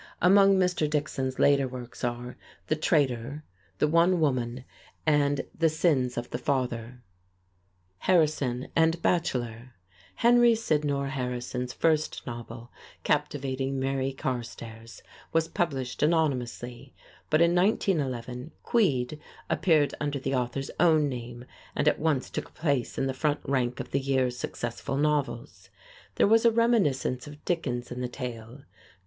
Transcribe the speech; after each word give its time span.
Among 0.19 0.55
Mr. 0.57 0.89
Dixon's 0.89 1.37
later 1.37 1.67
books 1.67 2.03
are 2.03 2.35
"The 2.65 2.75
Traitor," 2.75 3.43
"The 3.77 3.87
One 3.87 4.19
Woman," 4.19 4.65
and 5.05 5.41
"The 5.55 5.69
Sins 5.69 6.17
of 6.17 6.31
the 6.31 6.39
Father." 6.39 7.03
[Illustration: 8.07 8.07
CAPT. 8.07 8.07
RUPERT 8.07 8.07
HUGHES] 8.07 8.07
Harrison 8.07 8.71
and 8.75 9.01
Bacheller 9.59 9.73
Henry 10.15 10.53
Sydnor 10.55 11.09
Harrison's 11.09 11.71
first 11.73 12.25
novel, 12.25 12.71
"Captivating 13.03 13.79
Mary 13.79 14.11
Carstairs," 14.11 15.03
was 15.31 15.47
published 15.47 16.01
anonymously, 16.01 16.95
but 17.29 17.39
in 17.39 17.53
1911 17.53 18.53
"Queed" 18.63 19.19
appeared 19.51 19.93
under 19.99 20.17
the 20.17 20.33
author's 20.33 20.71
own 20.79 21.09
name, 21.09 21.45
and 21.75 21.87
at 21.87 21.99
once 21.99 22.31
took 22.31 22.49
a 22.49 22.53
place 22.53 22.97
in 22.97 23.05
the 23.05 23.13
front 23.13 23.41
rank 23.43 23.79
of 23.79 23.91
the 23.91 23.99
year's 23.99 24.35
successful 24.35 24.97
novels. 24.97 25.69
There 26.15 26.25
was 26.27 26.43
a 26.43 26.49
reminiscence 26.49 27.27
of 27.27 27.45
Dickens 27.45 27.91
in 27.91 28.01
the 28.01 28.09
tale. 28.09 28.63